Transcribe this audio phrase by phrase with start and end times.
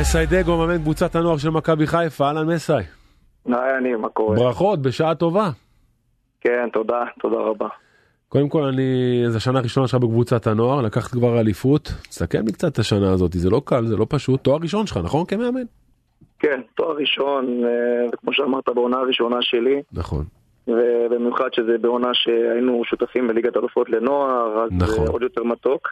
[0.00, 2.72] מסי דגו, מאמן קבוצת הנוער של מכבי חיפה, אהלן מסי.
[2.72, 4.36] היי אני, מה קורה?
[4.36, 5.50] ברכות, בשעה טובה.
[6.40, 7.68] כן, תודה, תודה רבה.
[8.28, 11.92] קודם כל, אני, זו השנה הראשונה שלך בקבוצת הנוער, לקחת כבר אליפות.
[12.08, 14.44] תסכם לי קצת את השנה הזאת, זה לא קל, זה לא פשוט.
[14.44, 15.26] תואר ראשון שלך, נכון?
[15.26, 15.62] כמאמן?
[16.38, 17.70] כן, תואר ראשון, אה,
[18.12, 19.82] וכמו שאמרת, בעונה הראשונה שלי.
[19.92, 20.24] נכון.
[20.68, 25.06] ובמיוחד שזה בעונה שהיינו שותפים בליגת אלופות לנוער, אז נכון.
[25.06, 25.88] אה, עוד יותר מתוק.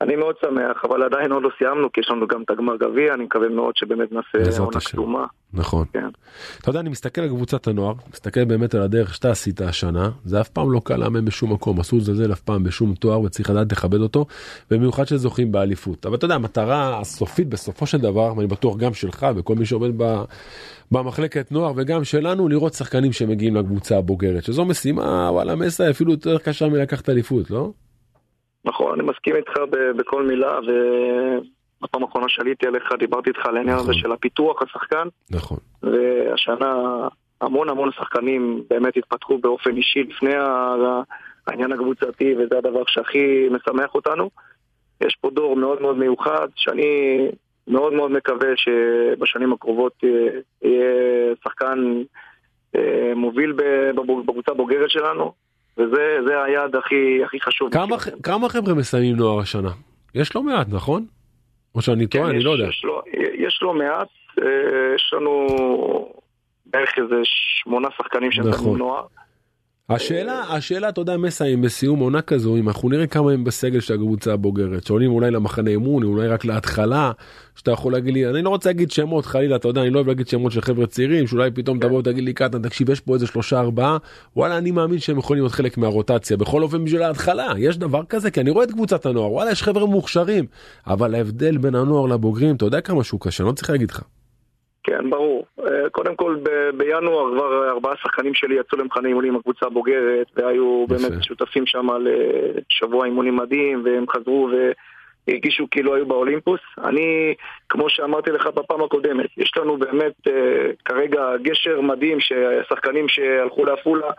[0.00, 3.14] אני מאוד שמח, אבל עדיין עוד לא סיימנו, כי יש לנו גם את הגמר גביע,
[3.14, 4.78] אני מקווה מאוד שבאמת נעשה עונה.
[4.92, 5.26] קדומה.
[5.52, 5.86] נכון.
[5.92, 6.08] כן.
[6.60, 10.40] אתה יודע, אני מסתכל על קבוצת הנוער, מסתכל באמת על הדרך שאתה עשית השנה, זה
[10.40, 13.72] אף פעם לא קל לאמן בשום מקום, אסור לזלזל אף פעם בשום תואר וצריך לדעת
[13.72, 14.26] לכבד אותו,
[14.70, 16.06] במיוחד שזוכים באליפות.
[16.06, 19.90] אבל אתה יודע, המטרה הסופית בסופו של דבר, ואני בטוח גם שלך וכל מי שעובד
[19.96, 20.22] ב...
[20.92, 26.38] במחלקת נוער וגם שלנו, לראות שחקנים שמגיעים לקבוצה הבוגרת, שזו משימה, וואלה, מסי אפילו יותר
[26.38, 27.72] קשה מלקחת אליפות, לא?
[28.64, 33.76] נכון, אני מסכים איתך ב- בכל מילה, ובפעם האחרונה שעליתי עליך דיברתי איתך על העניין
[33.76, 34.02] הזה נכון.
[34.02, 35.58] של הפיתוח השחקן, נכון.
[35.82, 36.74] והשנה
[37.40, 40.34] המון המון שחקנים באמת התפתחו באופן אישי לפני
[41.46, 44.30] העניין הקבוצתי, וזה הדבר שהכי משמח אותנו.
[45.00, 47.18] יש פה דור מאוד מאוד מיוחד, שאני
[47.68, 50.08] מאוד מאוד מקווה שבשנים הקרובות אה,
[50.62, 52.02] יהיה שחקן
[52.76, 53.52] אה, מוביל
[54.26, 55.32] בקבוצה הבוגרת שלנו,
[55.78, 57.72] וזה זה היעד הכי, הכי חשוב.
[57.72, 59.70] כמה, כמה חבר'ה מסיימים נוער השנה?
[60.14, 61.06] יש לא מעט, נכון?
[61.74, 62.68] או שאני טועה, כן, אני יש, לא יודע.
[62.68, 63.02] יש, לו,
[63.34, 64.08] יש לו מעט,
[64.42, 65.46] אה, יש לנו
[66.66, 68.48] בערך איזה שמונה שחקנים שהם.
[68.48, 68.78] נכון.
[68.78, 69.06] נוער.
[69.90, 73.80] השאלה, השאלה, אתה יודע, מסי, אם בסיום עונה כזו, אם אנחנו נראה כמה הם בסגל
[73.80, 77.12] של הקבוצה הבוגרת, שעולים אולי למחנה אימון, אולי רק להתחלה,
[77.54, 80.08] שאתה יכול להגיד לי, אני לא רוצה להגיד שמות, חלילה, אתה יודע, אני לא אוהב
[80.08, 83.26] להגיד שמות של חבר'ה צעירים, שאולי פתאום תבוא ותגיד לי, קטן, תקשיב, יש פה איזה
[83.26, 83.96] שלושה ארבעה,
[84.36, 88.30] וואלה, אני מאמין שהם יכולים להיות חלק מהרוטציה, בכל אופן בשביל ההתחלה, יש דבר כזה,
[88.30, 90.46] כי אני רואה את קבוצת הנוער, וואלה, יש חבר'ה מוכשרים,
[90.86, 94.02] אבל ההבדל בין הנוער לבוגרים, אתה יודע כמה שהוא קשה, אני לא צריך להגיד לך.
[94.88, 95.46] כן, ברור.
[95.66, 100.26] אה, קודם כל, ב- בינואר כבר ארבעה שחקנים שלי יצאו למחנה אימונים עם הקבוצה הבוגרת,
[100.36, 100.94] והיו יפה.
[100.94, 104.50] באמת שותפים שם לשבוע אימונים מדהים, והם חזרו
[105.28, 106.60] והרגישו כאילו היו באולימפוס.
[106.84, 107.34] אני,
[107.68, 114.10] כמו שאמרתי לך בפעם הקודמת, יש לנו באמת אה, כרגע גשר מדהים, ששחקנים שהלכו לעפולה,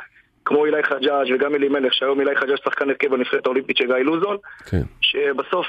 [0.46, 4.38] כמו אילי חג'אג' וגם אלימלך, שהיום אילי חג'אג' שחקן הרכב בנבחרת האולימפית של גיא לוזון,
[4.70, 4.82] כן.
[5.02, 5.68] שבסוף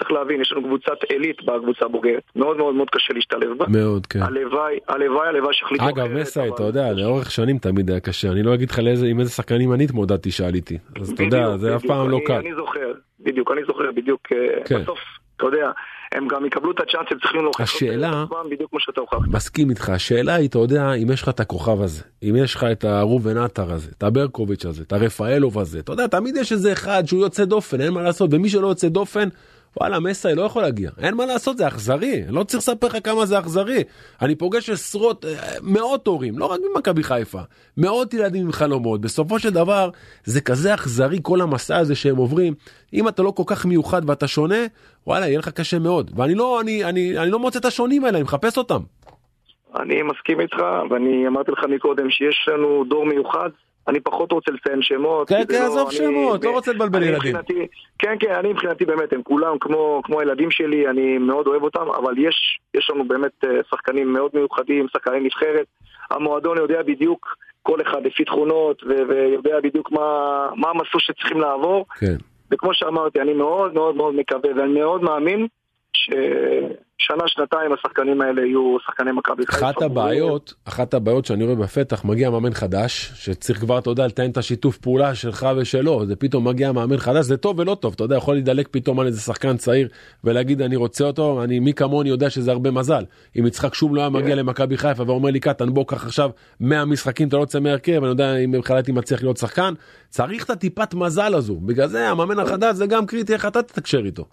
[0.00, 2.22] צריך להבין, יש לנו קבוצת עילית בקבוצה הבוגרת.
[2.36, 3.64] מאוד מאוד מאוד קשה להשתלב בה.
[3.68, 4.22] מאוד, כן.
[4.22, 8.54] הלוואי, הלוואי, הלוואי שיחליטו אגב, מסי, אתה יודע, לאורך שנים תמיד היה קשה, אני לא
[8.54, 8.78] אגיד לך
[9.10, 11.86] עם איזה שחקנים אני התמודדתי שעליתי, אז אתה יודע, זה אף.
[11.86, 12.32] פעם לא קל.
[12.32, 14.82] אני זוכר, בדיוק, אני זוכר בדיוק, אה, כן.
[14.82, 14.98] בסוף,
[15.36, 15.70] אתה יודע,
[16.12, 19.28] הם גם יקבלו את הצ'אנס, הם צריכים להוכיח השאלה- בדיוק כמו שאתה הוכחת.
[19.28, 22.64] מסכים איתך, השאלה היא, אתה יודע, אם יש לך את הכוכב הזה, אם יש לך
[22.72, 26.72] את הראובן עטר הזה, את הברקוביץ' הזה, את הרפאלוב הזה, אתה יודע, תמיד יש איזה
[26.72, 29.28] אחד שהוא יוצא דופן, אין מה לעשות, ומי שלא יוצא דופן,
[29.76, 33.26] וואלה, מסי לא יכול להגיע, אין מה לעשות, זה אכזרי, לא צריך לספר לך כמה
[33.26, 33.84] זה אכזרי.
[34.22, 35.30] אני פוגש עשרות, אה,
[35.62, 37.40] מאות הורים, לא רק ממכבי חיפה,
[37.76, 39.90] מאות ילדים עם חלומות, בסופו של דבר,
[40.24, 42.54] זה כזה אכזרי כל המסע הזה שהם עוברים,
[42.94, 44.64] אם אתה לא כל כך מיוחד ואתה שונה,
[45.06, 46.10] וואלה, יהיה לך קשה מאוד.
[46.16, 48.80] ואני לא, אני, אני, אני לא מוצא את השונים האלה, אני מחפש אותם.
[49.80, 50.56] אני מסכים איתך,
[50.90, 53.50] ואני אמרתי לך מקודם שיש לנו דור מיוחד.
[53.88, 55.28] אני פחות רוצה לציין שמות.
[55.28, 57.16] כן, כן, לא- עזוב אני- שמות, לא רוצה לבלבל ילדים.
[57.36, 57.66] מבחינתי-
[57.98, 61.86] כן, כן, אני מבחינתי באמת, הם כולם כמו, כמו הילדים שלי, אני מאוד אוהב אותם,
[62.02, 65.66] אבל יש, יש לנו באמת אה, שחקנים מאוד מיוחדים, שחקני נבחרת.
[66.10, 70.06] המועדון יודע בדיוק כל אחד לפי תכונות, ו- ויודע בדיוק מה,
[70.56, 71.86] מה המסלול שצריכים לעבור.
[72.00, 72.16] כן.
[72.52, 75.46] וכמו שאמרתי, אני מאוד מאוד מאוד מקווה, ואני מאוד מאמין
[77.00, 79.70] ששנה, שנתיים השחקנים האלה יהיו שחקני מכבי חיפה.
[79.70, 84.30] אחת הבעיות, אחת הבעיות שאני רואה בפתח, מגיע מאמן חדש, שצריך כבר, אתה יודע, לתאם
[84.30, 88.04] את השיתוף פעולה שלך ושלו, זה פתאום מגיע מאמן חדש, זה טוב ולא טוב, אתה
[88.04, 89.88] יודע, יכול להידלק פתאום על איזה שחקן צעיר
[90.24, 93.04] ולהגיד אני רוצה אותו, אני מי כמוני יודע שזה הרבה מזל.
[93.38, 96.84] אם יצחק שום לא היה מגיע למכבי חיפה ואומר לי קטן בוא קח עכשיו 100
[96.84, 99.74] משחקים אתה לא יוצא מהרכב, אני יודע אם בכלל הייתי מצליח להיות שחקן,
[100.08, 104.02] צריך את הטיפת מזל הזו, בגלל זה המאמן החדש זה גם קריטי איך אתה תתקשר
[104.04, 104.24] איתו.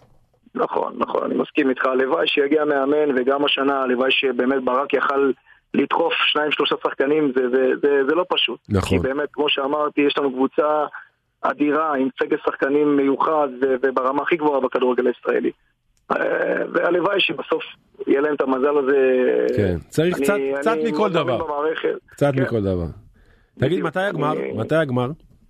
[0.58, 1.86] נכון, נכון, אני מסכים איתך.
[1.86, 5.30] הלוואי שיגיע מאמן, וגם השנה, הלוואי שבאמת ברק יכל
[5.74, 8.60] לדחוף שניים שלושה שחקנים, זה, זה, זה, זה לא פשוט.
[8.68, 8.98] נכון.
[8.98, 10.84] כי באמת, כמו שאמרתי, יש לנו קבוצה
[11.42, 13.48] אדירה עם סגל שחקנים מיוחד
[13.82, 15.50] וברמה הכי גבוהה בכדורגל הישראלי.
[16.12, 16.16] אה,
[16.74, 17.62] והלוואי שבסוף
[18.06, 18.96] יהיה להם את המזל הזה.
[19.56, 21.44] כן, צריך אני- קצת- אני קצת מכל דבר.
[21.44, 21.88] במערכת.
[22.06, 22.42] קצת כן.
[22.42, 22.86] מכל דבר.
[23.58, 23.82] תגיד.
[23.84, 24.32] מתי הגמר?
[24.32, 25.08] אני- מתי הגמר?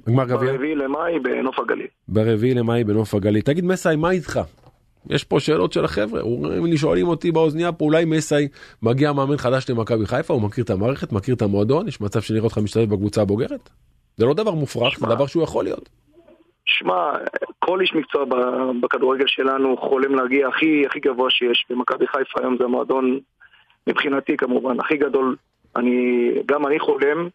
[0.09, 0.53] גמר גביע?
[0.53, 1.87] ברביעי למאי בנוף הגליל.
[2.09, 3.41] ברביעי למאי בנוף הגליל.
[3.43, 4.41] תגיד מסי, מה איתך?
[5.11, 6.21] יש פה שאלות של החבר'ה,
[6.65, 8.49] לי, שואלים אותי באוזנייה פה, אולי מסי
[8.83, 12.45] מגיע מאמן חדש למכבי חיפה, הוא מכיר את המערכת, מכיר את המועדון, יש מצב שנראה
[12.45, 13.71] אותך משתתף בקבוצה הבוגרת?
[14.17, 15.07] זה לא דבר מופרך, זה.
[15.07, 15.89] דבר שהוא יכול להיות.
[16.65, 17.13] שמע,
[17.59, 18.25] כל איש מקצוע
[18.81, 21.67] בכדורגל שלנו חולם להגיע הכי, הכי גבוה שיש.
[21.71, 23.19] במכבי חיפה היום זה המועדון,
[23.87, 25.37] מבחינתי כמובן, הכי גדול.
[25.77, 27.29] אני, גם אני חולם,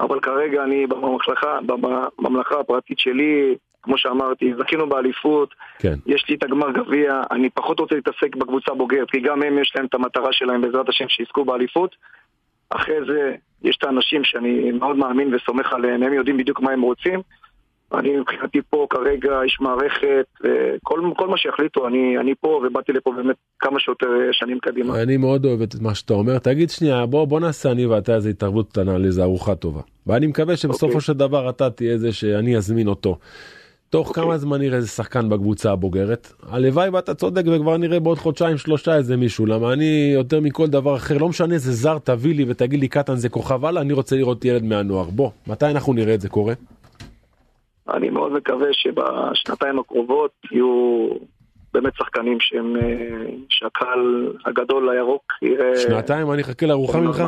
[0.00, 5.94] אבל כרגע אני בממלכה, בממלכה הפרטית שלי, כמו שאמרתי, זכינו באליפות, כן.
[6.06, 9.72] יש לי את הגמר גביע, אני פחות רוצה להתעסק בקבוצה בוגרת, כי גם הם יש
[9.76, 11.96] להם את המטרה שלהם בעזרת השם שיזכו באליפות.
[12.70, 16.82] אחרי זה יש את האנשים שאני מאוד מאמין וסומך עליהם, הם יודעים בדיוק מה הם
[16.82, 17.20] רוצים.
[17.94, 23.12] אני מבחינתי פה כרגע איש מערכת, וכל כל מה שיחליטו, אני, אני פה ובאתי לפה
[23.16, 25.02] באמת כמה שיותר שנים קדימה.
[25.02, 26.38] אני מאוד אוהב את מה שאתה אומר.
[26.38, 29.80] תגיד שנייה, בוא, בוא נעשה אני ואתה איזה התערבות קטנה לאיזה ארוחה טובה.
[30.06, 30.88] ואני מקווה שבסופו okay.
[30.88, 31.00] אוקיי.
[31.00, 33.18] של דבר אתה תהיה זה שאני אזמין אותו.
[33.90, 34.14] תוך okay.
[34.14, 34.38] כמה אוקיי.
[34.38, 36.32] זמן נראה איזה שחקן בקבוצה הבוגרת?
[36.50, 40.96] הלוואי ואתה צודק וכבר נראה בעוד חודשיים שלושה איזה מישהו למה אני יותר מכל דבר
[40.96, 44.16] אחר לא משנה איזה זר תביא לי ותגיד לי קטן זה כוכב הלאה אני רוצה
[44.16, 46.54] לראות ילד מהנוער בוא מתי אנחנו נראה את זה קורה?
[47.94, 51.08] אני מאוד מקווה שבשנתיים הקרובות יהיו
[51.74, 55.76] באמת שחקנים שהם, אה, שהקהל הגדול הירוק יראה...
[55.76, 57.22] שנתיים אני אחכה לארוחה ממך?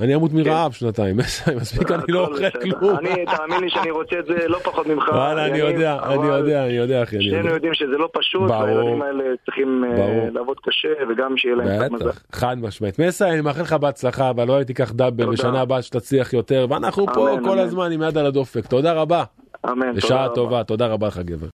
[0.00, 0.78] אני אמות מרעב כן.
[0.78, 1.16] שנתיים,
[1.60, 2.96] מספיק אני לא אוכל כלום.
[3.36, 5.08] תאמין לי שאני רוצה את זה לא פחות ממך.
[5.08, 7.22] וואלה, אני יודע, אני יודע, אני יודע, אחי.
[7.22, 11.90] שנינו יודעים שזה לא פשוט, והילדים האלה צריכים אה, לעבוד קשה, וגם שיהיה להם קצת
[11.90, 12.10] מזל.
[12.32, 12.98] חד משמעית.
[12.98, 17.06] מסע, אני מאחל לך בהצלחה, אבל לא הייתי כך דאבל, בשנה הבאה שתצליח יותר, ואנחנו
[17.06, 18.66] פה כל הזמן עם יד על הדופק.
[18.66, 19.24] תודה רבה.
[19.70, 19.94] אמן.
[19.94, 21.44] בשעה טובה, תודה רבה לך גבר.